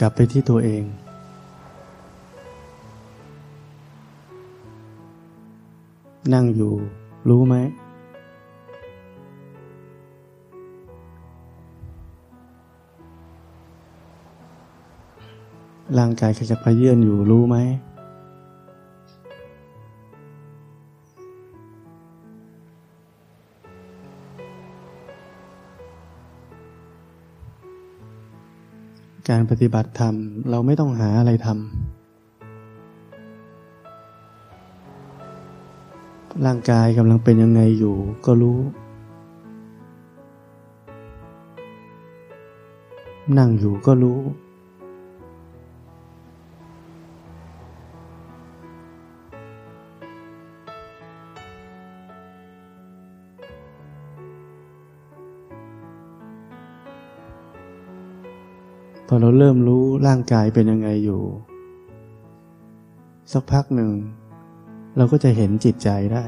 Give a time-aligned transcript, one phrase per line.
[0.00, 0.84] กลับไปที่ตัวเอง
[6.34, 6.72] นั่งอยู่
[7.28, 7.54] รู้ไหม
[15.98, 17.56] ร่างกายขยับขยื่นอยู่รู้ไหม
[29.30, 30.14] การปฏิบัติธรรม
[30.50, 31.56] เราไม่ต้องหาอะไรทำ
[36.46, 38.58] ร่างกายกำลังเป็นยังไงอยู่ก็รู้
[43.38, 44.18] นั่งอยู่ก็รู้
[59.20, 61.20] เราเริ่มรู้ร่างกายเป็นยังไงอยู่
[63.32, 63.90] สักพักหนึ่ง
[64.96, 66.24] เราก็จะเห็นจิตใจได้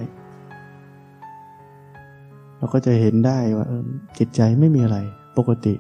[2.59, 3.67] เราก็จะเห็นได้ว่า
[4.19, 4.99] จิตใจไม่มีอะไร
[5.39, 5.75] ปกติ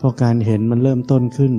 [0.00, 1.52] พอการเห็นมันเริ่มต้นขึ้น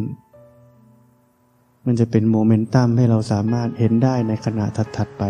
[1.85, 4.65] มันจะเป็นโมเมนตัมให้เราสามารถเห็นได้ในขณะ
[4.97, 5.25] ถัดๆไป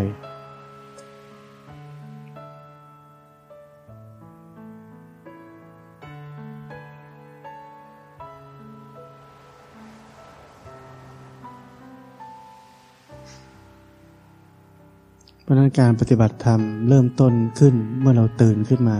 [15.51, 18.97] ราะนั้นการปฏิบัติธรรมเริ่มต้นขึ้นเมื่อเราตื่นขึ้นมา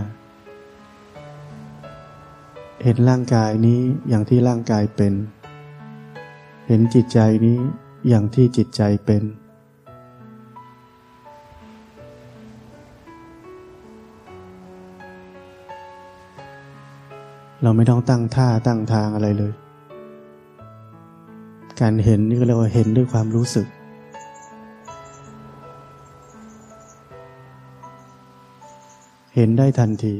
[2.83, 3.79] เห็นร่างกายนี้
[4.09, 5.13] อย่างที่ร่างกายเป็น
[6.67, 7.57] เห็นจิตใจนี้
[8.09, 9.23] อย่างที่จิตใจเป็น
[17.61, 19.53] เราไม่ต้องตั้งท่าตั้งทางอะไรเลย
[21.81, 23.67] การเห็นนี่ก็เรียกว่าเห็นด้วยความรู้สึก
[29.41, 30.15] เห็นได้ทันที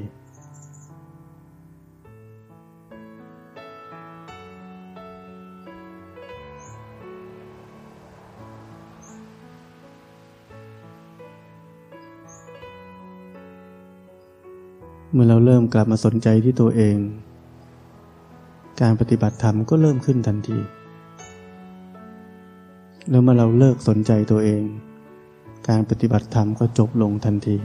[15.11, 16.97] เมื่อเราเริ่มกลับมาสนใจที่ตัวเอง
[18.81, 20.57] การปฏิบัติธรรมก็เริ่มขึ้นทันที
[23.09, 24.63] แล้วเมื่อเราเลิกสนใจตัวเอง
[25.69, 27.57] การปฏิบัติธรรมก็จบลงทันที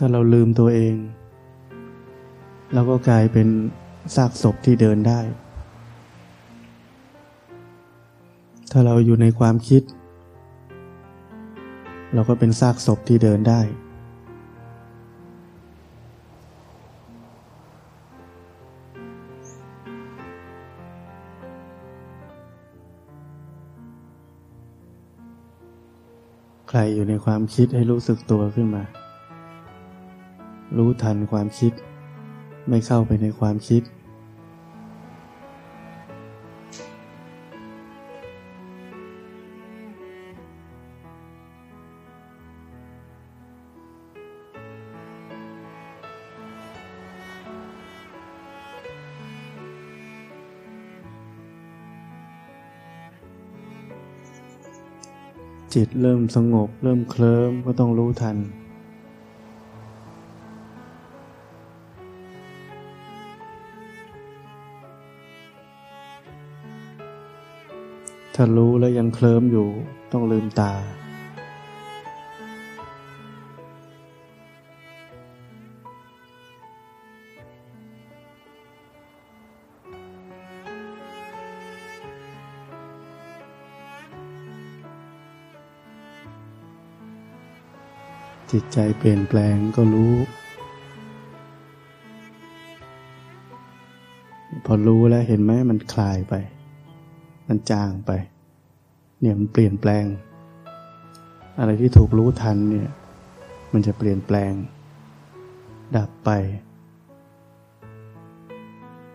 [0.00, 0.96] ถ้าเราลืมตัวเอง
[2.74, 3.48] เราก็กลายเป็น
[4.14, 5.20] ซากศพที่เดินได้
[8.72, 9.82] ถ้าเราอยู่ในความคิด
[12.14, 13.60] เราก็เป็นซากศพที่เดินได้
[26.68, 28.84] ใครอยู่ในความคิดให้รู้สึกตัวขึ้นมา
[30.76, 31.72] รู้ทันความคิด
[32.68, 33.82] ไม่เข้าไปในความคิด
[55.74, 58.36] จิตเริ่มสงบ เริ่มเคลิ้มก็ต้องรู้ทัน
[68.40, 69.68] ถ้ารู้แล้วยังเคลิ้มอยู่
[70.12, 70.72] ต้องลืมตา
[88.50, 90.14] จิตใจเปลี่ยนแปลงก็รู้
[94.64, 96.34] พอรู้แล้วเห็นไหมมันคลายไป
[97.48, 98.10] มันจางไป
[99.20, 100.04] เนี่ยมันเปลี่ยนแปลง
[101.58, 102.88] อะไรที่ถูกรู้ทันเนี่ย
[103.72, 104.52] มันจะเปลี่ยนแปลง
[105.96, 106.30] ดับไป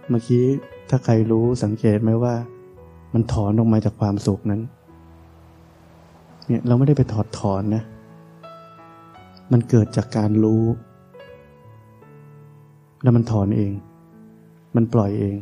[0.10, 0.44] เมื่อกี้
[0.90, 2.36] ถ้าใครรู้สังเกตไหมว่า
[3.14, 4.62] มันถอนออกมาจากความสุขนั้น
[6.48, 7.84] เนี่ยเราไม่ได้ไปถอดถอนนะ
[9.52, 10.64] มันเกิดจากการรู้
[13.04, 13.72] แล้วมันถอนเอง
[14.76, 15.36] มันปล่อยเอง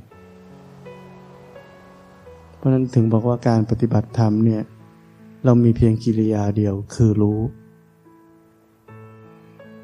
[2.61, 4.61] เพราะนั้นถึงบอกว่าการปฏิบัติธรรมเนี่ย
[5.45, 7.39] เรามีเพียงกิริยาเดียวคือรู้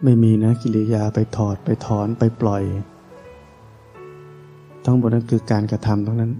[0.03, 2.63] ไม่มีนะกิริยาไปถอดไปถอนไปปล่อย
[4.85, 6.31] ทั้งหมดนั้นคือการกระทำทั้งนั้น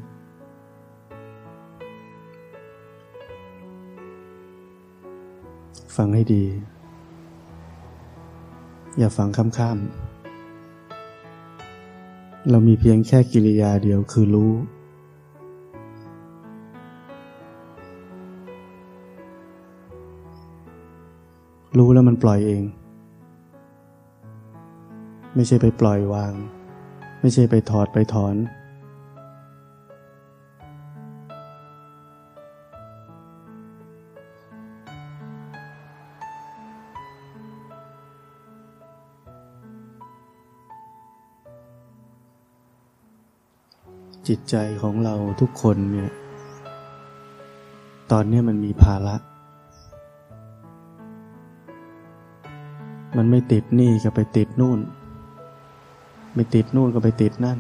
[5.96, 6.44] ฟังให้ดี
[8.98, 14.54] อย่าฟังข้ามๆเรามีเพียงแค่กิริยาเดียวคือรู้
[21.78, 22.64] รู้แล้วมันปล่อยเอง
[25.36, 26.34] ไม่ใช่ไปปล่อยวาง
[27.22, 28.36] ไม่ใช่ไปถอดไปถอน
[44.28, 46.12] จิตใจของเราทุกคนเนี่ย
[48.12, 49.16] ตอนนี้มันมีภาระ
[53.18, 54.80] มันไม่ติดนี่ก็ไปติดนู่น
[56.34, 57.60] ไม่ติดนู่นก็ไปติดนั่น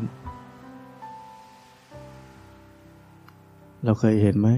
[3.83, 4.50] เราเคยเห็นไหม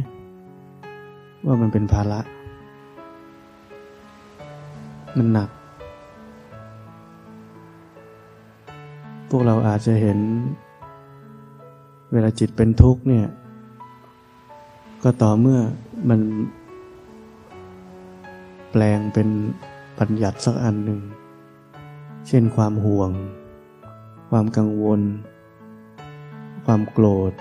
[1.45, 2.19] ว่ามันเป็นภาระ
[5.17, 5.49] มันหนัก
[9.29, 10.19] พวกเราอาจจะเห็น
[12.11, 13.25] เวลาจิตเป็นทุกข์เนี่ย
[15.03, 15.59] ก็ต่อเมื่อ
[16.09, 16.19] มัน
[18.71, 19.27] แปลงเป็น
[19.99, 20.99] ปัญญัติสักอันหนึ่ง
[22.27, 23.11] เช่นความห่วง
[24.29, 25.01] ความกังวล
[26.65, 27.33] ความโกรธ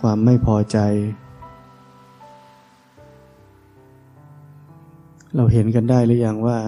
[0.00, 0.78] ความไม่พอใจ
[5.36, 6.58] เราเห็นกันได้หรือยังว่า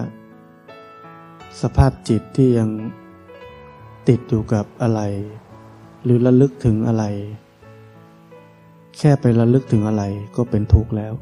[1.61, 2.69] สภาพจิตที่ยัง
[4.07, 5.01] ติดอยู่กับอะไร
[6.03, 7.03] หรือระลึกถึงอะไร
[8.97, 10.03] แค่ไประลึกถึงอะไร
[10.35, 11.13] ก็เป็นทุกข์แล้ว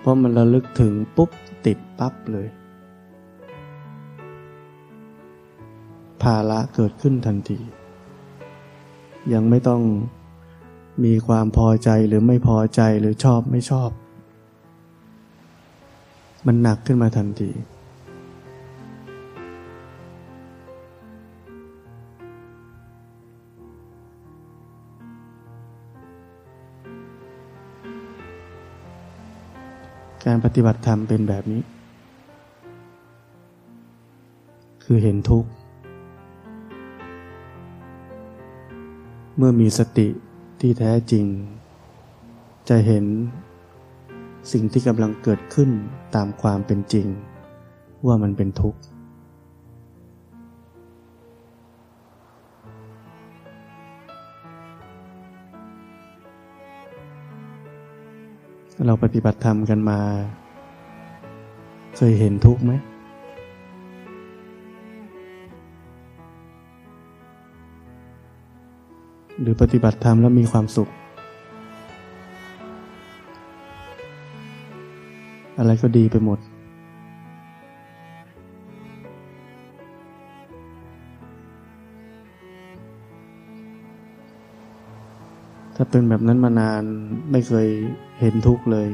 [0.00, 1.30] เพราะมันระลึกถึงปุ๊บ
[1.66, 2.48] ติดปั๊บเลย
[6.22, 7.58] ภาระเกิดขึ้นทันที
[9.32, 9.82] ยังไม่ต้อง
[11.04, 13.90] มีความพอใจหรือไม่พอใจหรือชอบไม่ชอบ
[16.46, 17.50] มันหนักขึ้นมาทันที
[30.28, 31.62] การปฏิบัติธรรมเป็นแบบนี้
[34.84, 35.50] คือเห็นทุกข์
[39.36, 40.08] เมื่อมีสติ
[40.60, 41.24] ที่แท้จริง
[42.68, 43.04] จะเห็น
[44.52, 45.70] สิ่งที่กำลังเกิดขึ้น
[46.14, 47.06] ตามความเป็นจริง
[48.06, 48.80] ว่ามันเป็นทุกข์
[58.86, 59.98] เราปฏิบัติธรรมกันมา
[61.96, 62.72] เคยเห็นทุกข์ไหม
[69.40, 70.88] หรือปฏิบัติธรรมแล้วมีความสุข
[75.58, 76.38] อะไรก็ดีไปหมด
[85.90, 86.82] เป็นแบบนั้นมานาน
[87.30, 87.68] ไม่เคย
[88.20, 88.88] เห็นทุกข์เลย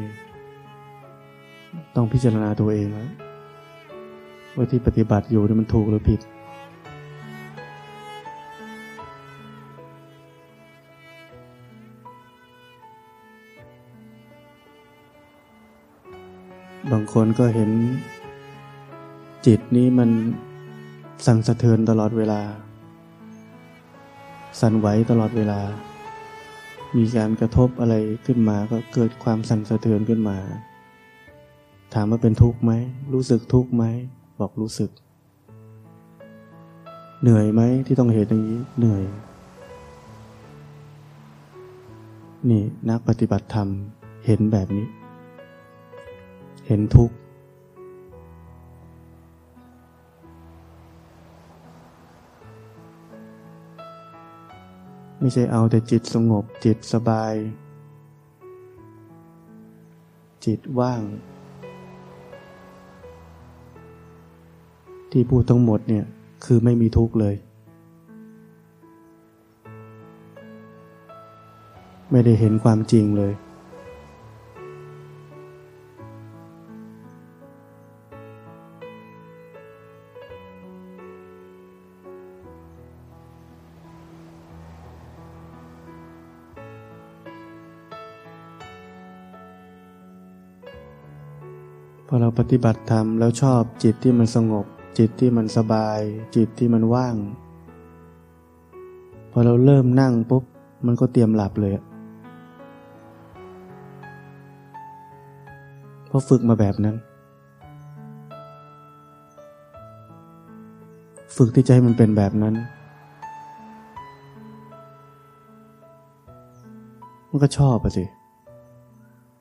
[1.96, 3.00] ต้องพิจารณาตัวเองว
[4.56, 6.20] ว่าที่ปฏิบัติอยู่นี่มันถูกหรือผิด
[16.92, 17.70] บางคนก็เห็น
[19.46, 20.10] จิตนี้มัน
[21.26, 22.40] สั่งสะเทือนตลอดเวลา
[24.60, 25.60] สั่นไหวตลอดเวลา
[26.96, 27.94] มีการกระทบอะไร
[28.26, 30.38] ขึ้นมาก็เกิดความสั่นสะเทือนขึ้นมา
[31.94, 32.72] ถามว่าเป็นทุกข์ไหม
[33.14, 33.84] รู้สึกทุกข์ไหม
[34.40, 34.90] บอกรู้สึก
[37.22, 39.02] เหนื่อยไหมที่ต้องเห็นอย่างนี้ เหนื่อย
[42.50, 43.68] นี่นักปฏิบัติธรรม
[44.26, 44.86] เห็นแบบนี้
[46.66, 47.14] เห็นทุกข์
[55.24, 57.34] ไม่ใช่เอาแต่จิตสงบจิตสบาย
[60.44, 61.02] จิตว่าง
[65.12, 66.04] ที่พูดทั้งหมดเนี่ย
[66.44, 67.34] คือไม่มีทุกข์เลย
[72.10, 73.32] ไม่ได้เห็นความจริงเลย
[92.14, 94.64] อเราปฏิบัติธรรมแล้วชอบจิตที่มันสงบ
[94.98, 96.00] จิตที่มันสบาย
[96.36, 97.16] จิตที่มันว่าง
[99.30, 100.44] พอเราเริ่มนั่งปุ๊บ
[100.86, 101.72] มันก็เตรียมหลับเลย
[106.06, 106.96] เพราะฝึกมาแบบนั้น
[111.36, 112.54] ฝึกที่จะให้มันเป็นแบบนั้น
[117.28, 118.04] มันก็ชอบอะสิ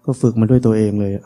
[0.06, 1.26] ก็ฝึกมาด้วยตัวเองเลยอะ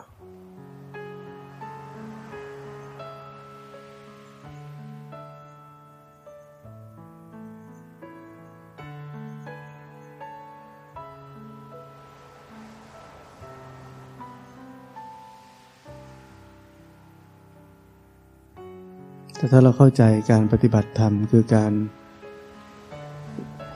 [19.38, 21.72] แต่ถ้าเราเข้าใจการปฏิบัติธรรมคือการ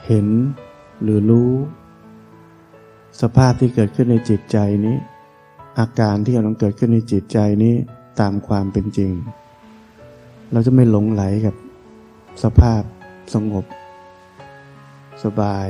[0.06, 0.26] เห็น
[1.02, 1.50] หรือรู้
[3.20, 4.96] สภาพที่เกิดขึ้นในจิตใจนี้
[5.78, 7.74] อาการที่กำลังเกิดขึ้นในจิตใจนี้
[8.20, 9.12] ตามความเป็นจริง
[10.52, 11.54] เราจะไม่หลงไหลกับ
[12.42, 12.82] สภาพ
[13.34, 13.64] สงบ
[15.24, 15.68] สบาย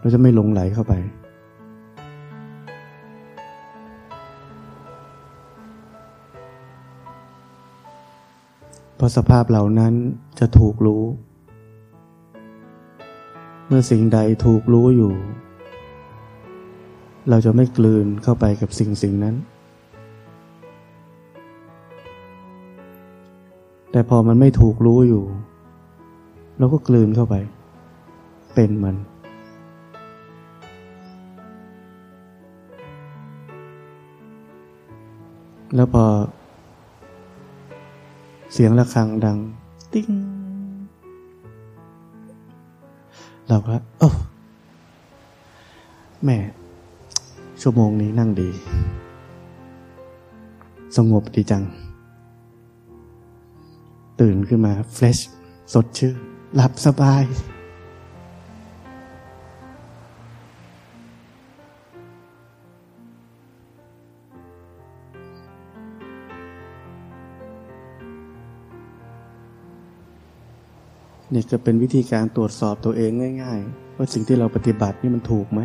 [0.00, 0.94] เราจะไม่หลงไหลเข้าไป
[9.04, 9.94] ราะสภาพเหล่านั้น
[10.38, 11.04] จะถูกรู้
[13.66, 15.12] เมื่อสิ่งใดถูกรู้อยู่
[17.30, 19.34] เราจะไม่กลืนเข้าไปกับสิ่งสิ่งนั้น
[23.90, 25.24] แต่พอมันไม่ถูกรู้อยู่
[26.58, 27.34] เราก็กลืนเข้าไป
[28.54, 28.96] เป็นมัน
[35.76, 36.04] แล้วพอ
[38.56, 39.38] เสียงะระฆังดัง
[39.92, 40.10] ติ้ง
[43.48, 44.08] เราก็โอ้
[46.24, 46.38] แม่
[47.60, 48.50] ชั่วโมงนี้นั่งดี
[50.96, 51.64] สงบดีจัง
[54.20, 55.18] ตื่นขึ้นมาเฟรช
[55.72, 56.14] สดชื่น
[56.54, 57.24] หลับสบาย
[71.34, 73.10] นี่จะเป็นวิธีการตรวจสอบตัวเอง
[73.42, 75.60] ง่าย ๆ ว่าสิ่งที่เราปฏิบัตินี่มันถูกไหม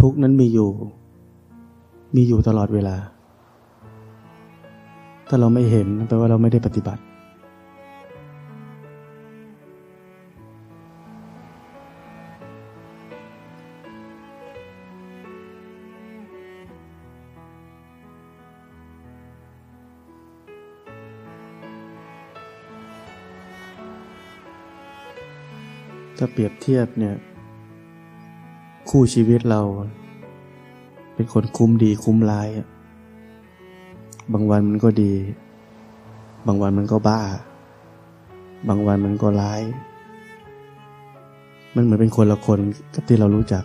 [0.00, 0.70] ทุกนั้นมีอยู่
[2.16, 2.96] มีอยู่ตลอดเวลา
[5.28, 7.02] ถ้าเราไม่เห็นแปลว่าเราไม่ได้ปฏิบัติ
[26.24, 27.16] ถ้าเปรียบเทียบเนี่ย
[28.90, 29.60] คู่ชีวิตเรา
[31.14, 32.48] เป็นคนคุ้มดีคุ้มร้าย
[34.32, 35.12] บางวันมันก็ดี
[36.46, 37.20] บางวันมันก็บ้า
[38.68, 39.62] บางวันมันก็ร้าย
[41.74, 42.60] มันเหมือนเป็นคนละคน
[42.94, 43.64] กับที่เรารู้จัก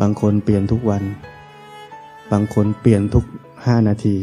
[0.00, 1.02] บางคนเปลี่ยนทุกวัน
[2.32, 3.24] บางคนเปลี่ยนทุก
[3.66, 4.16] ห้านาที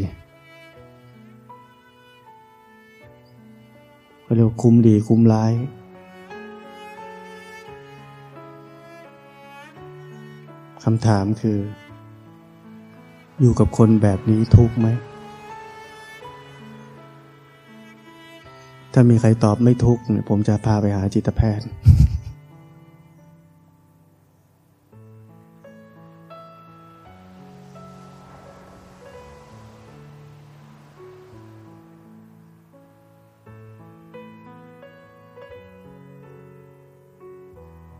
[4.36, 5.52] เรียกคุ้มดีคุ้มร้าย
[10.84, 11.58] คำถามคือ
[13.40, 14.88] อยู่กับคนแบบนี้ทุกไหม
[18.92, 21.66] ถ้ามีใครตอบไม่ทุกเนี่ยผมจะพาไปหาจิตแพทย์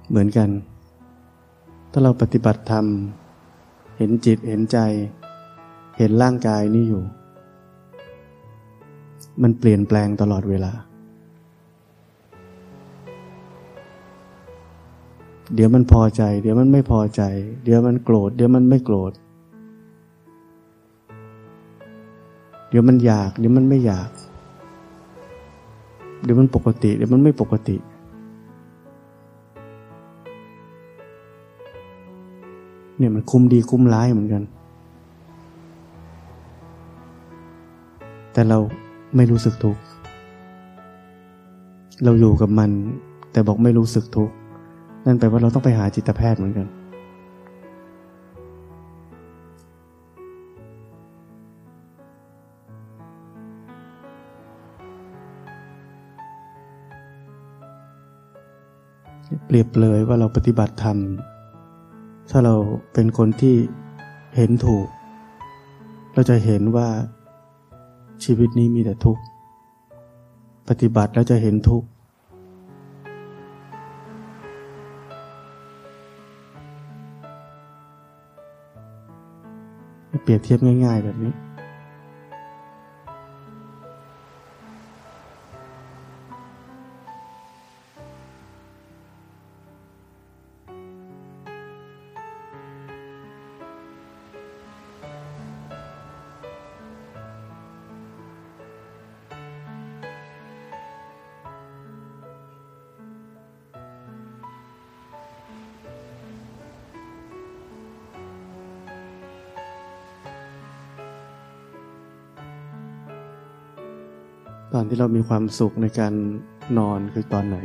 [0.08, 0.49] เหมือนกัน
[1.90, 2.87] ถ้าเราปฏิบัติธรรม
[3.96, 4.78] เห็นจิตเห็นใจ
[5.99, 7.02] เห็นร่างกายนี่อยู่
[9.42, 10.73] มันเปลี่ยนแปลงตลอดเวลา
[15.54, 17.23] เดี๋ยวมันพอใจ เดี๋ยวมันไม่พอใจ
[17.64, 19.12] เดี๋ยวมันโกรธ เดี๋ยวมันไม่โกรธ
[22.68, 24.11] เดี๋ยวมันอยาก เดี๋ยวมันไม่อยาก
[26.23, 34.42] เดี๋ยวมันปกติ เดี๋ยวมันไม่ปกติเเนี่ยมันคุ้มดีคุ้มร้ายเหมือนกัน
[38.32, 38.58] แต่เรา
[39.16, 39.80] ไม่รู้สึกทุกข์
[42.04, 42.70] เราอยู่กับมัน
[43.32, 44.34] แต่บอกไม่รู้สึกทุกข์
[45.06, 46.68] นั่นแปลว่าเราต้องไปหาจิตแพทย์เหมือนกัน
[59.46, 60.98] เปรียบเลยว่าเราปฏิบัติธรรม
[62.36, 62.56] ถ้าเรา
[62.94, 63.56] เป็นคนที่
[64.36, 64.86] เห็นถูก
[66.14, 66.88] เราจะเห็นว่า
[68.24, 69.22] ชีวิตนี้มีแต่ทุกข์
[70.68, 71.88] ปฏิบัติแล้วจะเห็นทุกข์
[80.22, 81.32] เปรียบเทียบง่าย ๆ แบบนี้
[114.76, 116.12] ตอนที่เรามีความสุขในการ
[116.78, 117.56] นอนคือตอนไหน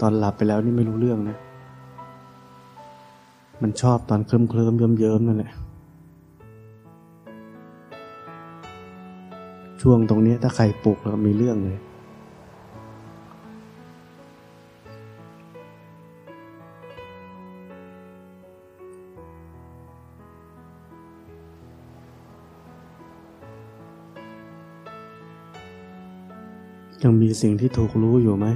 [0.00, 1.38] ตอนหลับไปแล้วนี่ไม่รู้เรื่องนะ
[3.62, 5.52] มันชอบตอนเคลิ้มเคลิ้มเยิ้มเยิ้มนั่นแหละ
[9.82, 11.78] ช่วงตรงนี้ถ้าใครปลุกแล้วมีเรื่องเลย
[27.02, 28.46] ยังมีสิ่งที่ถูกรู้อยู่ไหม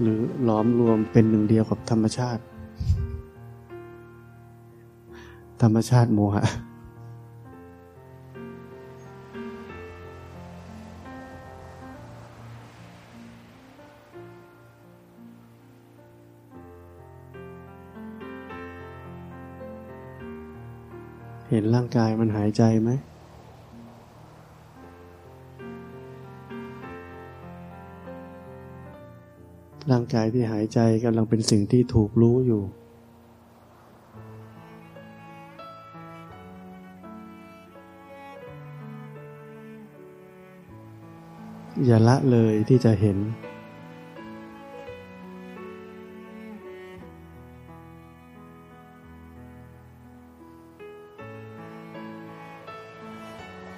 [0.00, 2.42] หรือหลอมรวมเป็นหนึ่งเดียวกับธรรมชาติ
[5.62, 6.44] ธรรมชาติโมหะ
[21.52, 22.90] เห็นร่างกายมันหายใจไหม
[29.90, 32.62] ร่างกายที่หายใจกำลังเป็นสิ่งที่ถูกรู้อยู่
[41.86, 43.18] อย่าละเลยที่จะเห็น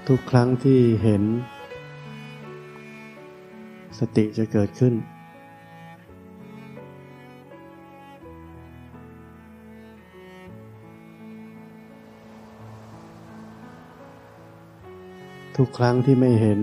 [0.08, 1.22] ทุกครั้งที่เห็น
[3.98, 4.94] สติจะเกิดขึ้น
[15.56, 16.60] ทุกครั้งที่ไม่เห็น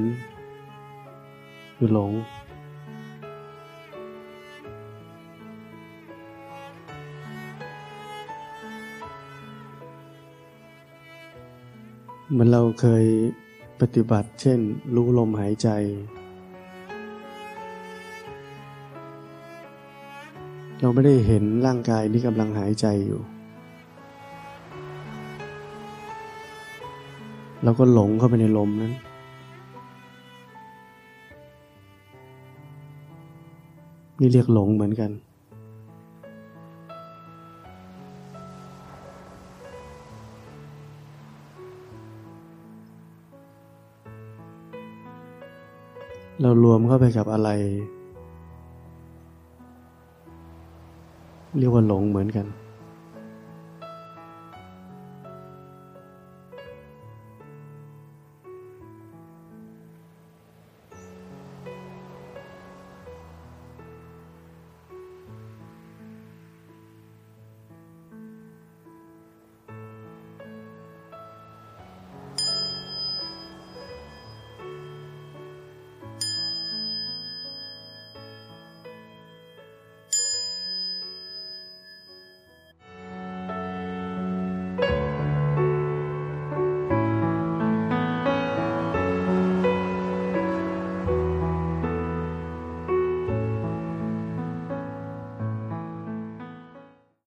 [1.76, 2.12] คือหลง
[12.32, 13.06] เหมือนเราเคย
[13.82, 14.60] ปฏิบัติ เช่น
[14.96, 15.70] รู้ลมหายใจ
[20.80, 23.22] เราไม่ได้เห็นร่างกายนี้กำลังหายใจอยู่
[27.64, 28.94] เราก็หลงเข้าไปในลมนั้น
[34.20, 35.12] นี่เรียกหลงเหมือนกัน
[46.42, 47.50] เรารวมเข้าไปกับอะไร
[51.58, 52.46] เรียกว่าหลงเหมือนกัน